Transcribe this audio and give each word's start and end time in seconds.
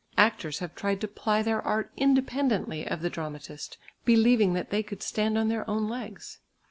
Actors 0.17 0.57
have 0.57 0.73
tried 0.73 0.99
to 1.01 1.07
ply 1.07 1.43
their 1.43 1.61
art 1.61 1.91
independently 1.95 2.87
of 2.87 3.03
the 3.03 3.09
dramatist, 3.11 3.77
believing 4.03 4.53
that 4.53 4.71
they 4.71 4.81
could 4.81 5.03
stand 5.03 5.37
on 5.37 5.47
their 5.47 5.69
own 5.69 5.87
legs. 5.87 6.39